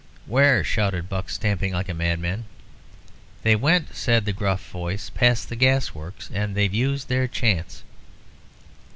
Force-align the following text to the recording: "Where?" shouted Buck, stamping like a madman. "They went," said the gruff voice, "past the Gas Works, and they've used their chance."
"Where?" 0.25 0.63
shouted 0.63 1.09
Buck, 1.09 1.29
stamping 1.29 1.73
like 1.73 1.87
a 1.87 1.93
madman. 1.93 2.45
"They 3.43 3.55
went," 3.55 3.95
said 3.95 4.25
the 4.25 4.33
gruff 4.33 4.67
voice, 4.71 5.11
"past 5.11 5.47
the 5.47 5.55
Gas 5.55 5.93
Works, 5.93 6.31
and 6.33 6.55
they've 6.55 6.73
used 6.73 7.07
their 7.07 7.27
chance." 7.27 7.83